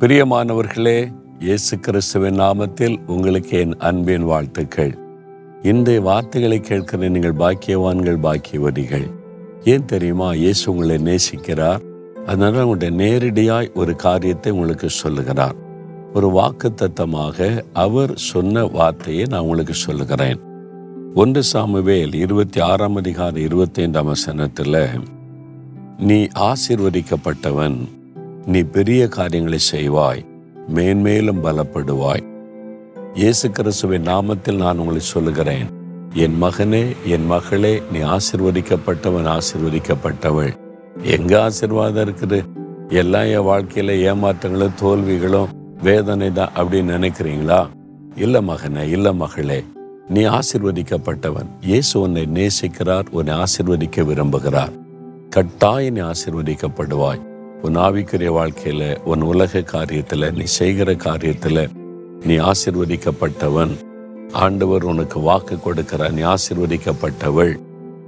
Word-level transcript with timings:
பிரியமானவர்களே 0.00 1.12
இயேசு 1.40 1.78
கிறிஸ்துவின் 1.78 2.38
நாமத்தில் 2.40 3.06
உங்களுக்கு 3.06 3.58
என் 3.58 3.76
அன்பின் 3.78 4.24
வாழ்த்துக்கள். 4.24 4.98
இன்றைய 5.62 6.00
வார்த்தைகளை 6.00 6.60
கேட்கிற 6.60 7.08
நீங்கள் 7.08 7.34
பாக்கியவான்கள் 7.34 8.18
பாக்கியவதிகள். 8.22 9.10
ஏன் 9.64 9.84
தெரியுமா? 9.84 10.32
இயேசு 10.32 10.70
உங்களை 10.70 10.96
நேசிக்கிறார். 10.96 11.80
அதனால 12.26 12.66
உங்களுடைய 12.66 12.96
நேரடியாய் 12.96 13.72
ஒரு 13.74 13.96
காரியத்தை 13.96 14.52
உங்களுக்கு 14.52 14.90
சொல்லுகிறார். 14.90 15.54
ஒரு 16.14 16.30
வாக்கு 16.30 16.74
தத்தமாக 16.74 17.62
அவர் 17.72 18.12
சொன்ன 18.14 18.64
வார்த்தையை 18.64 19.24
நான் 19.24 19.40
உங்களுக்கு 19.40 19.74
சொல்லுகிறேன். 19.74 20.40
ஒன்று 21.14 21.42
சாமுவேல் 21.42 22.14
இருபத்தி 22.14 22.60
ஆறாம் 22.60 22.96
அதிகாரம் 22.96 23.36
இருபத்தி 23.36 23.82
ஐந்தாம் 23.82 24.06
வசனத்தில் 24.06 24.86
நீ 25.98 26.26
ஆசிர்வதிக்கப்பட்டவன் 26.34 27.76
நீ 28.46 28.62
பெரிய 28.62 29.08
காரியங்களை 29.08 29.58
செய்வாய் 29.58 30.24
மேன்மேலும் 30.68 31.44
பலப்படுவாய். 31.44 32.24
இயேசு 33.14 33.50
கிறிஸ்துவின் 33.50 34.02
நாமத்தில் 34.02 34.56
நான் 34.56 34.78
உங்களை 34.78 35.00
சொல்லுகிறேன் 35.00 35.66
என் 36.14 36.42
மகனே 36.42 36.96
என் 37.04 37.26
மகளே 37.26 37.82
நீ 37.92 37.98
ஆசிர்வதிக்கப்பட்டவன் 37.98 39.38
ஆசிர்வதிக்கப்பட்டவள். 39.38 40.52
எங்க 41.02 41.50
ஆசிர்வாதம் 41.50 42.04
இருக்குது? 42.06 42.42
எல்லாம் 42.88 43.24
என் 43.24 43.46
வாழ்க்கையில 43.50 43.96
ஏமாற்றங்களும் 44.10 44.78
தோல்விகளும் 44.80 45.52
வேதனை 45.82 46.32
தான் 46.32 46.54
அப்படின்னு 46.56 46.96
நினைக்கிறீங்களா? 46.98 47.66
இல்ல 48.16 48.40
மகனே 48.40 48.88
இல்ல 48.88 49.12
மகளே 49.12 49.64
நீ 50.08 50.24
ஆசிர்வதிக்கப்பட்டவன். 50.24 51.48
இயேசு 51.60 52.00
உன்னை 52.00 52.26
நேசிக்கிறார் 52.34 53.06
உன்னை 53.10 53.34
ஆசிர்வதிக்க 53.34 54.04
விரும்புகிறார். 54.04 54.72
கட்டாய 55.30 55.90
நீ 55.90 56.00
ஆசிர்வதிக்கப்படுவாய். 56.00 57.32
உன் 57.64 57.76
ஆவிக்குரிய 57.76 58.30
வாழ்க்கையில 58.38 58.98
உன் 59.02 59.20
உலக 59.20 59.58
காரியத்துல 59.58 60.32
நீ 60.36 60.42
செய்கிற 60.42 60.92
காரியத்துல 60.92 61.68
நீ 62.24 62.36
ஆசிர்வதிக்கப்பட்டவன். 62.38 63.70
ஆண்டவர் 64.32 64.84
உனக்கு 64.84 65.20
வாக்கு 65.20 65.60
கொடுக்கிற 65.60 66.08
நீ 66.08 66.22
ஆசிர்வதிக்கப்பட்டவள். 66.22 67.54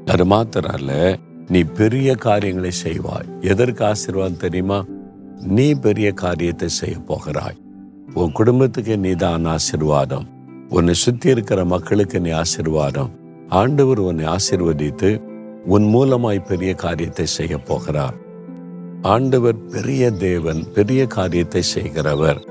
அது 0.07 0.25
மாத்திரம் 0.25 0.75
அல்ல 0.75 1.19
நீ 1.49 1.63
பெரிய 1.63 2.15
காரியங்களை 2.15 2.71
செய்வாய். 2.85 3.41
எதற்கு 3.41 3.85
ஆசீர்வாதம் 3.85 4.37
தெரியுமா? 4.37 4.85
நீ 5.41 5.75
பெரிய 5.75 6.13
காரியத்தை 6.13 6.69
செய்ய 6.69 6.99
போகிறாய். 6.99 7.57
உன் 8.15 8.33
குடும்பத்துக்கு 8.33 8.99
நீதான் 8.99 9.47
ஆசிர்வாதம். 9.47 10.27
உன்னை 10.69 10.95
சுத்தி 10.95 11.31
இருக்கிற 11.31 11.65
மக்களுக்கு 11.65 12.21
நீ 12.21 12.31
ஆசீர்வாதம். 12.31 13.11
ஆண்டவர் 13.49 13.99
உன்னை 13.99 14.25
ஆசிர்வதித்து 14.27 15.23
உன் 15.65 15.95
மூலமாய் 15.95 16.47
பெரிய 16.47 16.75
காரியத்தை 16.75 17.27
செய்ய 17.27 17.59
போகிறார். 17.59 18.25
ஆண்டவர் 19.03 19.67
பெரிய 19.67 20.11
தேவன் 20.11 20.73
பெரிய 20.73 21.07
காரியத்தை 21.07 21.63
செய்கிறவர். 21.63 22.45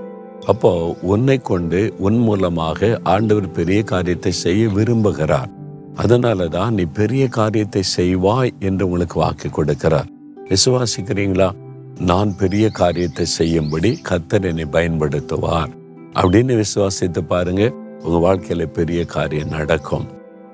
அப்போ 0.46 0.98
உன்னை 1.02 1.38
கொண்டு 1.38 1.94
உன் 1.98 2.18
மூலமாக 2.18 3.00
ஆண்டவர் 3.04 3.52
பெரிய 3.52 3.84
காரியத்தை 3.84 4.32
செய்ய 4.32 4.68
விரும்புகிறார். 4.68 5.50
அதனால 5.96 6.48
தான் 6.48 6.74
நீ 6.74 6.84
பெரிய 6.84 7.28
காரியத்தை 7.28 7.84
செய்வாய் 7.98 8.54
என்று 8.60 8.86
உங்களுக்கு 8.86 9.20
வாக்கு 9.20 9.50
கொடுக்கிறார். 9.50 10.06
விசுவாசிக்கிறீங்களா? 10.50 11.52
நான் 12.00 12.36
பெரிய 12.36 12.70
காரியத்தை 12.70 13.26
செய்யும்படி 13.26 14.02
கத்தர் 14.10 14.44
என்னை 14.44 14.66
பயன்படுத்துவார். 14.72 15.70
அப்படின்னு 16.14 16.64
விசுவாசித்து 16.64 17.22
பாருங்க. 17.22 17.74
உங்க 18.04 18.36
வாழ்க்கையில 18.36 18.66
பெரிய 18.66 19.06
காரியம் 19.06 19.50
நடக்கும். 19.50 20.06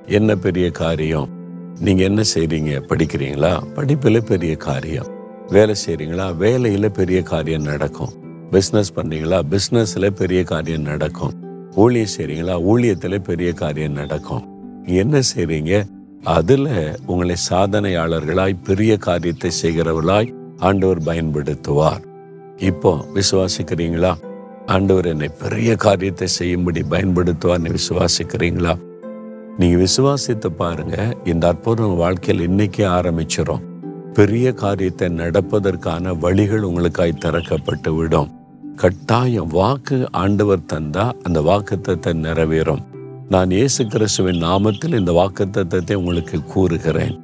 என்ன 0.05 0.35
பெரிய 0.35 0.69
காரியம்? 0.69 1.29
நீங்க 1.79 2.03
என்ன 2.03 2.21
செய்றீங்க? 2.35 2.81
படிக்கிறீங்களா? 2.87 3.63
படிப்புல 3.75 4.19
பெரிய 4.19 4.55
காரியம். 4.55 5.19
வேலை 5.49 5.75
செய்கிறீங்களா 5.85 6.33
வேலையில 6.39 6.89
பெரிய 6.89 7.21
காரியம் 7.21 7.61
நடக்கும். 7.61 8.09
பிஸ்னஸ் 8.51 8.91
பண்ணுறீங்களா 8.95 9.41
பிஸ்னஸில் 9.49 10.09
பெரிய 10.09 10.43
காரியம் 10.43 10.81
நடக்கும். 10.81 11.33
ஊழியம் 11.75 12.13
செய்கிறீங்களா 12.17 12.55
ஊழியத்துல 12.61 13.17
பெரிய 13.17 13.53
காரியம் 13.53 13.91
நடக்கும். 13.91 14.47
என்ன 14.85 15.19
செய்கிறீங்க 15.35 15.85
அதுல 16.23 16.97
உங்களை 17.05 17.35
சாதனையாளர்களாய் 17.49 18.55
பெரிய 18.63 18.97
காரியத்தை 18.97 19.51
செய்கிறவர்களாய் 19.61 20.33
ஆண்டவர் 20.57 20.97
பயன்படுத்துவார். 20.97 22.01
இப்போ 22.57 23.05
விசுவாசிக்கிறீங்களா? 23.13 24.13
ஆண்டவர் 24.65 25.05
என்னை 25.05 25.29
பெரிய 25.39 25.75
காரியத்தை 25.75 26.27
செய்யும்படி 26.27 26.81
பயன்படுத்துவார்னு 26.89 27.75
விசுவாசிக்கிறீங்களா? 27.75 28.77
நீங்க 29.57 29.85
விசுவாசித்து 29.85 30.47
பாருங்க 30.47 31.15
இந்த 31.25 31.47
அற்புதம் 31.47 31.95
வாழ்க்கையில் 31.95 32.49
இன்னைக்கே 32.49 32.85
ஆரம்பிச்சிடும் 32.85 33.69
பெரிய 34.13 34.53
காரியத்தை 34.53 35.09
நடப்பதற்கான 35.09 36.13
வழிகள் 36.19 36.61
உங்களுக்காய் 36.61 37.21
திறக்கப்பட்டு 37.25 37.95
விடும். 37.95 38.31
கட்டாயம் 38.75 39.47
வாக்கு 39.47 40.07
ஆண்டவர் 40.11 40.67
தந்தா 40.73 41.11
அந்த 41.23 41.41
வாக்குத்தத்தை 41.41 42.13
நிறைவேறும். 42.13 42.81
நான் 43.29 43.49
இயேசு 43.49 43.85
கிறிஸ்துவின் 43.85 44.43
நாமத்தில் 44.43 44.97
இந்த 44.99 45.11
வாக்குத்தத்தை 45.11 45.93
உங்களுக்கு 45.93 46.43
கூறுகிறேன். 46.43 47.15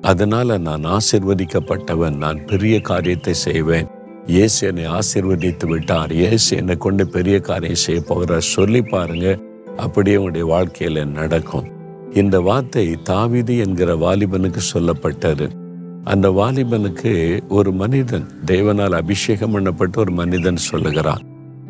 அதனால 0.00 0.58
நான் 0.58 0.84
ஆசிர்வதிக்கப்பட்டவன் 0.84 2.16
நான் 2.16 2.44
பெரிய 2.44 2.80
காரியத்தை 2.80 3.34
செய்வேன். 3.34 3.88
இயேசு 4.26 4.66
என்னை 4.66 4.86
ஆசிர்வதித்து 4.86 5.66
விட்டார். 5.66 6.12
இயேசு 6.12 6.56
என்னை 6.56 6.76
கொண்டு 6.76 7.06
பெரிய 7.06 7.40
காரியம் 7.40 7.84
செய்ய 7.86 8.00
போகிறார். 8.00 8.40
சொல்லி 8.40 8.82
பாருங்க 8.82 9.28
அப்படியே 9.76 10.16
உங்களுடைய 10.16 10.46
வாழ்க்கையில 10.54 11.04
நடக்கும். 11.04 11.68
இந்த 12.12 12.40
வார்த்தை 12.40 12.96
தாவிதி 13.04 13.54
என்கிற 13.58 13.96
வாலிபனுக்கு 13.96 14.60
சொல்லப்பட்டது. 14.74 15.46
அந்த 16.04 16.28
வாலிபனுக்கு 16.30 17.12
ஒரு 17.48 17.72
மனிதன் 17.72 18.26
தேவனால் 18.46 18.94
அபிஷேகம் 18.94 19.54
பண்ணப்பட்ட 19.54 19.96
ஒரு 19.96 20.12
மனிதன் 20.12 20.56
சொல்லுகிறான். 20.56 21.22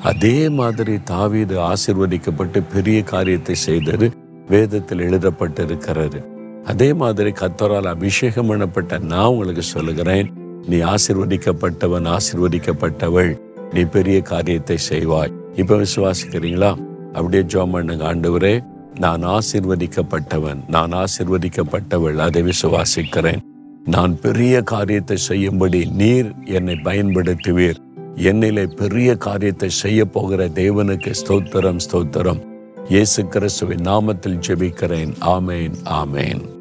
அதே 0.03 0.49
மாதிரி 0.49 0.95
தாவீது 1.03 1.59
ஆசிர்வதிக்கப்பட்டு 1.59 2.63
பெரிய 2.73 3.03
காரியத்தை 3.03 3.55
செய்தது 3.55 4.11
வேதத்தில் 4.49 4.99
எழுதப்பட்டிருக்கிறது. 4.99 6.19
அதே 6.65 6.93
மாதிரி 6.93 7.31
கத்தரால் 7.31 7.91
அபிஷேகம் 7.95 8.51
பண்ணப்பட்ட 8.51 9.01
நான் 9.13 9.27
உங்களுக்கு 9.27 9.63
சொல்லுகிறேன் 9.63 10.29
நீ 10.67 10.77
ஆசிர்வதிக்கப்பட்டவன் 10.93 12.11
ஆசிர்வதிக்கப்பட்டவள் 12.17 13.33
நீ 13.73 13.83
பெரிய 13.97 14.21
காரியத்தை 14.21 14.79
செய்வாய். 14.91 15.35
இப்ப 15.57 15.77
விசுவாசிக்கிறீங்களா? 15.77 16.73
அப்படியே 17.13 17.43
ஜோம் 17.43 17.71
பண்ணுங்க 17.71 18.15
ஆண்டவரே 18.15 18.55
நான் 18.99 19.25
ஆசிர்வதிக்கப்பட்டவன் 19.25 20.63
நான் 20.69 20.93
ஆசிர்வதிக்கப்பட்டவள் 20.93 22.17
அதை 22.17 22.43
விசுவாசிக்கிறேன். 22.43 23.44
நான் 23.87 24.21
பெரிய 24.21 24.63
காரியத்தை 24.63 25.17
செய்யும்படி 25.17 25.85
நீர் 25.85 26.35
என்னை 26.45 26.75
பயன்படுத்துவீர். 26.75 27.77
என்னிலே 28.17 28.77
பெரிய 28.77 29.17
காரியத்தை 29.17 29.69
செய்ய 29.69 30.05
போகிற 30.05 30.49
தேவனுக்கு 30.49 31.13
ஸ்தோத்திரம் 31.27 31.77
ஸ்தோத்திரம். 31.91 32.41
இயேசு 32.89 33.27
கிறிஸ்துவின் 33.27 33.81
நாமத்தில் 33.81 34.41
ஜெபிக்கிறேன். 34.47 35.13
ஆமேன் 35.21 35.75
ஆமேன். 35.85 36.54